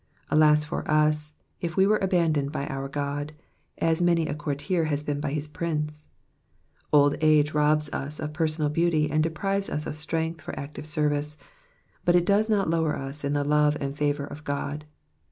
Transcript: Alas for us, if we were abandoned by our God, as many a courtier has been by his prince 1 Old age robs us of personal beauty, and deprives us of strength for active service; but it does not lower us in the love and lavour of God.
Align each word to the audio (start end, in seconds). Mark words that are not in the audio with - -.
Alas 0.31 0.65
for 0.65 0.83
us, 0.89 1.33
if 1.61 1.77
we 1.77 1.85
were 1.85 1.99
abandoned 1.99 2.51
by 2.51 2.65
our 2.65 2.89
God, 2.89 3.33
as 3.77 4.01
many 4.01 4.25
a 4.25 4.33
courtier 4.33 4.85
has 4.85 5.03
been 5.03 5.19
by 5.19 5.31
his 5.31 5.47
prince 5.47 6.05
1 6.89 6.99
Old 7.01 7.15
age 7.21 7.53
robs 7.53 7.87
us 7.91 8.19
of 8.19 8.33
personal 8.33 8.71
beauty, 8.71 9.11
and 9.11 9.21
deprives 9.21 9.69
us 9.69 9.85
of 9.85 9.95
strength 9.95 10.41
for 10.41 10.59
active 10.59 10.87
service; 10.87 11.37
but 12.03 12.15
it 12.15 12.25
does 12.25 12.49
not 12.49 12.67
lower 12.67 12.97
us 12.97 13.23
in 13.23 13.33
the 13.33 13.43
love 13.43 13.77
and 13.79 14.01
lavour 14.01 14.25
of 14.25 14.43
God. 14.43 14.85